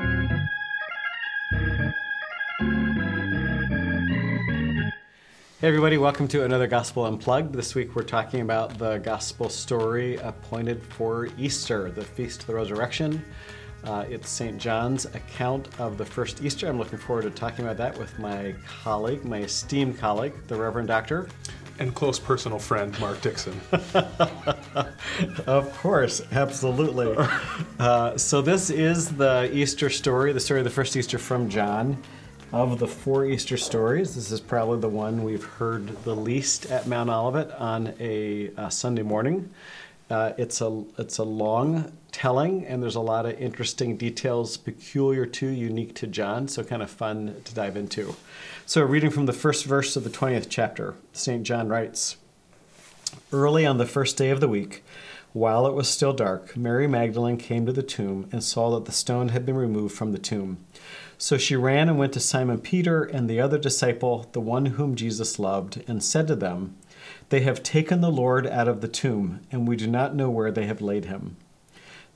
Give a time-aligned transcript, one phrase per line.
[0.00, 0.06] Hey,
[5.68, 7.52] everybody, welcome to another Gospel Unplugged.
[7.52, 12.54] This week we're talking about the Gospel story appointed for Easter, the Feast of the
[12.54, 13.22] Resurrection.
[13.84, 14.56] Uh, it's St.
[14.56, 16.66] John's account of the first Easter.
[16.66, 20.88] I'm looking forward to talking about that with my colleague, my esteemed colleague, the Reverend
[20.88, 21.28] Doctor.
[21.80, 23.58] And close personal friend, Mark Dixon.
[25.46, 27.16] of course, absolutely.
[27.80, 31.96] Uh, so, this is the Easter story, the story of the first Easter from John.
[32.52, 36.86] Of the four Easter stories, this is probably the one we've heard the least at
[36.86, 39.48] Mount Olivet on a, a Sunday morning.
[40.10, 45.24] Uh, it's a it's a long telling, and there's a lot of interesting details peculiar
[45.24, 48.16] to, unique to John, so kind of fun to dive into.
[48.66, 51.44] So, reading from the first verse of the 20th chapter, St.
[51.44, 52.16] John writes
[53.32, 54.82] Early on the first day of the week,
[55.32, 58.92] while it was still dark, Mary Magdalene came to the tomb and saw that the
[58.92, 60.58] stone had been removed from the tomb.
[61.18, 64.96] So she ran and went to Simon Peter and the other disciple, the one whom
[64.96, 66.74] Jesus loved, and said to them,
[67.30, 70.50] They have taken the Lord out of the tomb, and we do not know where
[70.50, 71.36] they have laid him.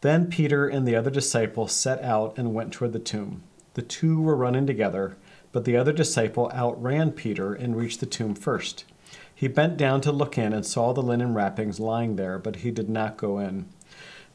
[0.00, 3.44] Then Peter and the other disciple set out and went toward the tomb.
[3.74, 5.16] The two were running together,
[5.52, 8.84] but the other disciple outran Peter and reached the tomb first.
[9.32, 12.72] He bent down to look in and saw the linen wrappings lying there, but he
[12.72, 13.66] did not go in.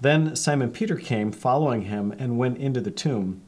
[0.00, 3.42] Then Simon Peter came, following him, and went into the tomb.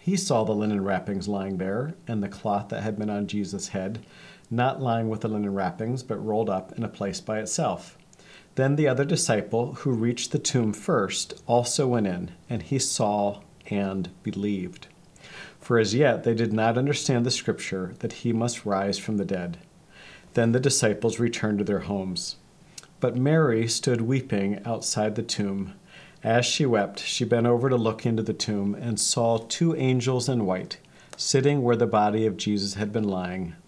[0.00, 3.68] He saw the linen wrappings lying there, and the cloth that had been on Jesus'
[3.68, 4.06] head,
[4.50, 7.98] not lying with the linen wrappings, but rolled up in a place by itself.
[8.54, 13.40] Then the other disciple, who reached the tomb first, also went in, and he saw
[13.70, 14.86] and believed.
[15.60, 19.24] For as yet they did not understand the scripture that he must rise from the
[19.24, 19.58] dead.
[20.34, 22.36] Then the disciples returned to their homes.
[23.00, 25.74] But Mary stood weeping outside the tomb.
[26.22, 30.28] As she wept, she bent over to look into the tomb and saw two angels
[30.28, 30.78] in white,
[31.16, 33.54] sitting where the body of Jesus had been lying,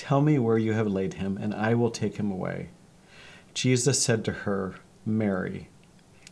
[0.00, 2.70] tell me where you have laid him, and I will take him away.
[3.52, 5.68] Jesus said to her, Mary.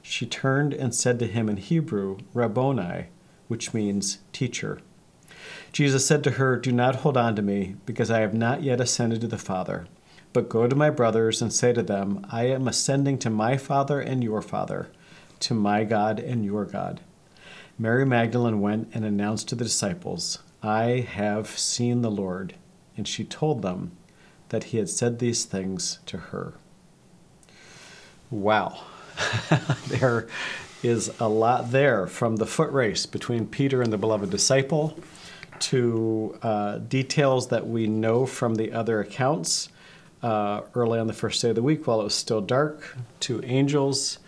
[0.00, 3.08] She turned and said to him in Hebrew, Rabboni,
[3.46, 4.80] which means teacher.
[5.70, 8.80] Jesus said to her, Do not hold on to me, because I have not yet
[8.80, 9.86] ascended to the Father.
[10.32, 14.00] But go to my brothers and say to them, I am ascending to my Father
[14.00, 14.88] and your Father
[15.40, 17.02] to my God and your God.
[17.78, 22.54] Mary Magdalene went and announced to the disciples, I have seen the Lord.
[22.98, 23.92] And she told them
[24.50, 26.54] that he had said these things to her.
[28.30, 28.80] Wow.
[29.86, 30.28] there
[30.82, 34.98] is a lot there from the foot race between Peter and the beloved disciple
[35.60, 39.70] to uh, details that we know from the other accounts
[40.22, 43.42] uh, early on the first day of the week while it was still dark, to
[43.44, 44.18] angels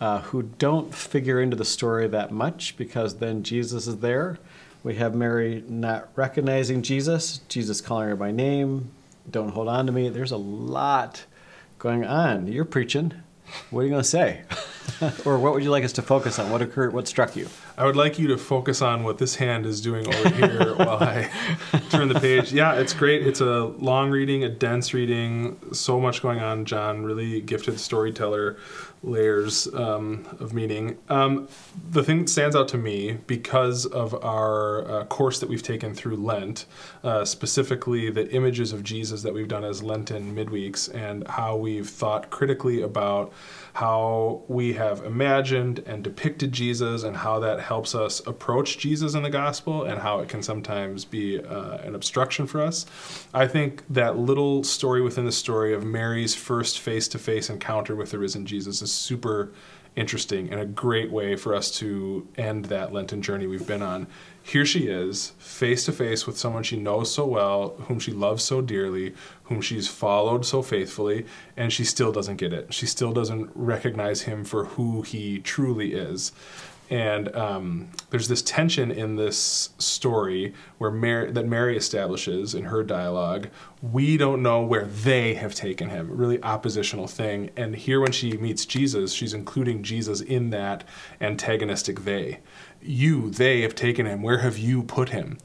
[0.00, 4.38] uh, who don't figure into the story that much because then Jesus is there.
[4.84, 8.90] We have Mary not recognizing Jesus, Jesus calling her by name,
[9.30, 10.10] don't hold on to me.
[10.10, 11.24] There's a lot
[11.78, 12.46] going on.
[12.46, 13.14] You're preaching.
[13.70, 14.42] What are you going to say?
[15.24, 16.50] or what would you like us to focus on?
[16.50, 16.92] What occurred?
[16.92, 17.48] What struck you?
[17.76, 21.02] I would like you to focus on what this hand is doing over here while
[21.02, 21.30] I
[21.90, 22.52] turn the page.
[22.52, 23.26] Yeah, it's great.
[23.26, 26.64] It's a long reading, a dense reading, so much going on.
[26.64, 28.56] John, really gifted storyteller,
[29.02, 30.98] layers um, of meaning.
[31.08, 31.48] Um,
[31.90, 35.94] the thing that stands out to me because of our uh, course that we've taken
[35.94, 36.66] through Lent,
[37.02, 41.88] uh, specifically the images of Jesus that we've done as Lenten midweeks, and how we've
[41.88, 43.32] thought critically about
[43.74, 49.22] how we have imagined and depicted Jesus and how that helps us approach Jesus in
[49.22, 52.86] the gospel and how it can sometimes be uh, an obstruction for us.
[53.32, 57.96] I think that little story within the story of Mary's first face to face encounter
[57.96, 59.52] with the risen Jesus is super
[59.96, 64.06] interesting and a great way for us to end that Lenten journey we've been on.
[64.46, 68.44] Here she is, face to face with someone she knows so well, whom she loves
[68.44, 69.14] so dearly,
[69.44, 71.24] whom she's followed so faithfully,
[71.56, 72.72] and she still doesn't get it.
[72.74, 76.30] She still doesn't recognize him for who he truly is.
[76.90, 82.82] And um, there's this tension in this story where Mary, that Mary establishes in her
[82.82, 83.48] dialogue.
[83.80, 86.14] We don't know where they have taken him.
[86.14, 87.50] Really oppositional thing.
[87.56, 90.84] And here, when she meets Jesus, she's including Jesus in that
[91.20, 92.40] antagonistic they.
[92.82, 94.22] You, they have taken him.
[94.22, 95.38] Where have you put him?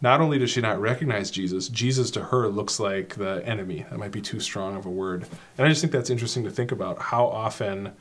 [0.00, 3.84] Not only does she not recognize Jesus, Jesus to her looks like the enemy.
[3.90, 5.26] That might be too strong of a word.
[5.58, 6.98] And I just think that's interesting to think about.
[6.98, 7.92] How often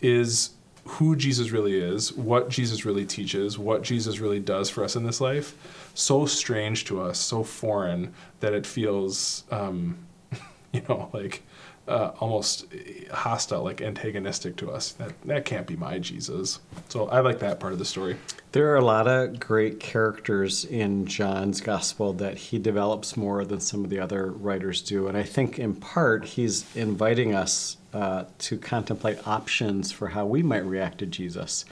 [0.00, 0.50] is
[0.84, 5.04] who Jesus really is, what Jesus really teaches, what Jesus really does for us in
[5.04, 5.56] this life,
[5.94, 9.98] so strange to us, so foreign that it feels, um,
[10.72, 11.42] you know, like
[11.86, 12.66] uh, almost
[13.12, 14.92] hostile, like antagonistic to us.
[14.92, 16.60] That that can't be my Jesus.
[16.88, 18.16] So I like that part of the story.
[18.52, 23.60] There are a lot of great characters in John's gospel that he develops more than
[23.60, 28.24] some of the other writers do, and I think in part he's inviting us uh,
[28.38, 31.64] to contemplate options for how we might react to Jesus.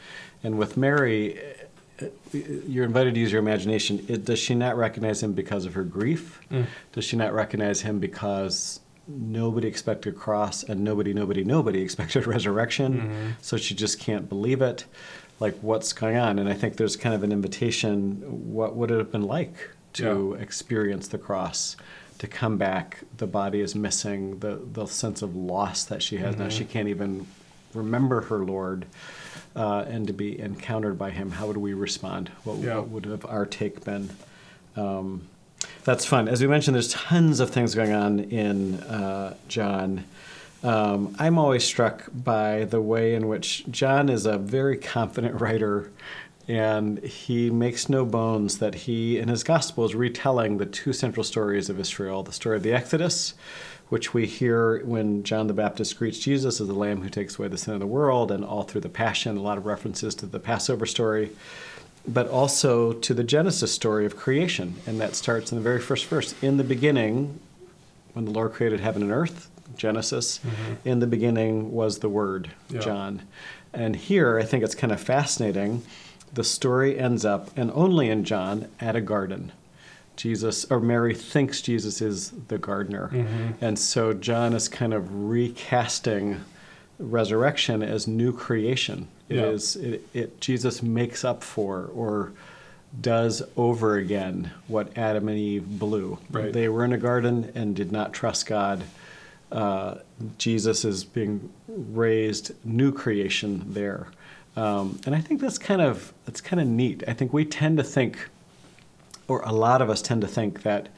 [0.44, 1.40] And with Mary,
[2.00, 4.04] uh, you're invited to use your imagination.
[4.08, 6.40] It, does she not recognize him because of her grief?
[6.50, 6.66] Mm.
[6.92, 12.26] Does she not recognize him because nobody expected a cross and nobody, nobody, nobody expected
[12.26, 12.94] resurrection?
[12.94, 13.30] Mm-hmm.
[13.40, 14.84] So she just can't believe it.
[15.40, 16.38] Like, what's going on?
[16.38, 20.36] And I think there's kind of an invitation what would it have been like to
[20.36, 20.42] yeah.
[20.42, 21.76] experience the cross?
[22.22, 26.36] to come back, the body is missing the, the sense of loss that she has
[26.36, 26.44] mm-hmm.
[26.44, 26.48] now.
[26.50, 27.26] She can't even
[27.74, 28.86] remember her Lord.
[29.56, 32.30] Uh, and to be encountered by him, how would we respond?
[32.44, 32.76] What, yeah.
[32.76, 34.10] what would have our take been?
[34.76, 35.26] Um,
[35.84, 36.28] that's fun.
[36.28, 40.04] As we mentioned, there's tons of things going on in uh, John.
[40.62, 45.90] Um, I'm always struck by the way in which John is a very confident writer
[46.48, 51.24] and he makes no bones that he, in his gospel, is retelling the two central
[51.24, 53.34] stories of Israel the story of the Exodus,
[53.88, 57.48] which we hear when John the Baptist greets Jesus as the Lamb who takes away
[57.48, 60.26] the sin of the world, and all through the Passion, a lot of references to
[60.26, 61.30] the Passover story,
[62.06, 64.74] but also to the Genesis story of creation.
[64.86, 67.38] And that starts in the very first verse In the beginning,
[68.12, 70.88] when the Lord created heaven and earth, Genesis, mm-hmm.
[70.88, 72.80] in the beginning was the Word, yeah.
[72.80, 73.22] John.
[73.72, 75.82] And here, I think it's kind of fascinating
[76.32, 79.52] the story ends up, and only in John, at a garden.
[80.16, 83.08] Jesus or Mary thinks Jesus is the gardener.
[83.12, 83.64] Mm-hmm.
[83.64, 86.40] And so John is kind of recasting
[87.02, 89.08] resurrection as new creation.
[89.28, 89.42] It yeah.
[89.46, 92.32] is it, it, Jesus makes up for or
[93.00, 96.18] does over again what Adam and Eve blew.
[96.30, 96.52] Right.
[96.52, 98.84] They were in a garden and did not trust God.
[99.50, 99.96] Uh,
[100.38, 104.08] Jesus is being raised new creation there.
[104.56, 107.02] Um, and I think that's kind of that's kind of neat.
[107.08, 108.28] I think we tend to think,
[109.28, 110.88] or a lot of us tend to think that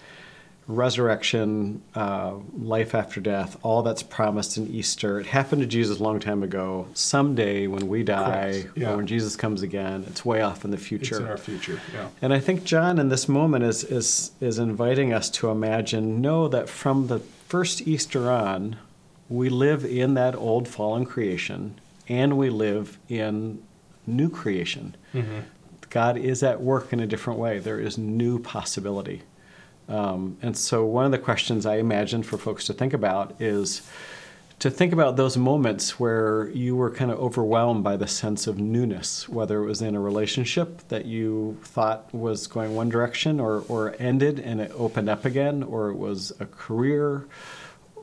[0.66, 6.02] resurrection, uh, life after death, all that's promised in Easter, it happened to Jesus a
[6.02, 6.88] long time ago.
[6.94, 8.92] Someday when we die, yeah.
[8.92, 11.16] or when Jesus comes again, it's way off in the future.
[11.16, 12.08] It's in our future, yeah.
[12.22, 16.48] And I think John in this moment is is is inviting us to imagine, know
[16.48, 18.76] that from the first Easter on,
[19.28, 21.78] we live in that old fallen creation
[22.08, 23.62] and we live in
[24.06, 24.96] new creation.
[25.12, 25.40] Mm-hmm.
[25.90, 27.58] God is at work in a different way.
[27.58, 29.22] There is new possibility.
[29.88, 33.82] Um, and so, one of the questions I imagine for folks to think about is
[34.60, 38.58] to think about those moments where you were kind of overwhelmed by the sense of
[38.58, 43.64] newness, whether it was in a relationship that you thought was going one direction or,
[43.68, 47.26] or ended and it opened up again, or it was a career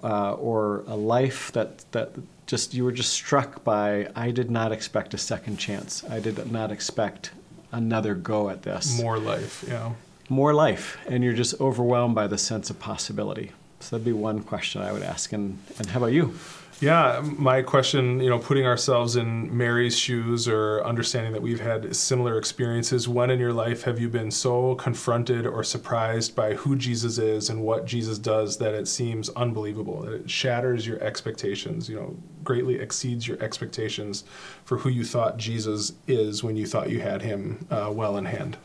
[0.03, 2.11] uh, or a life that, that
[2.45, 6.03] just you were just struck by I did not expect a second chance.
[6.03, 7.31] I did not expect
[7.71, 9.01] another go at this.
[9.01, 9.93] More life, yeah.
[10.31, 13.51] More life, and you're just overwhelmed by the sense of possibility.
[13.81, 15.33] So that'd be one question I would ask.
[15.33, 16.33] And, and how about you?
[16.79, 21.93] Yeah, my question, you know, putting ourselves in Mary's shoes or understanding that we've had
[21.93, 26.77] similar experiences, when in your life have you been so confronted or surprised by who
[26.77, 31.89] Jesus is and what Jesus does that it seems unbelievable, that it shatters your expectations,
[31.89, 32.15] you know,
[32.45, 34.23] greatly exceeds your expectations
[34.63, 38.23] for who you thought Jesus is when you thought you had him uh, well in
[38.23, 38.55] hand?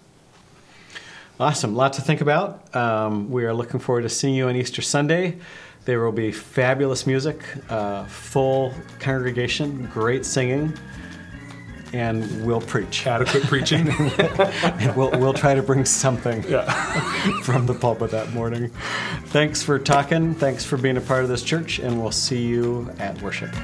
[1.39, 1.75] Awesome.
[1.75, 2.75] A lot to think about.
[2.75, 5.37] Um, we are looking forward to seeing you on Easter Sunday.
[5.85, 10.73] There will be fabulous music, uh, full congregation, great singing,
[11.93, 13.07] and we'll preach.
[13.07, 13.89] Adequate preaching.
[14.19, 16.65] and we'll, we'll try to bring something yeah.
[17.43, 18.71] from the pulpit that morning.
[19.27, 20.35] Thanks for talking.
[20.35, 23.55] Thanks for being a part of this church, and we'll see you at worship.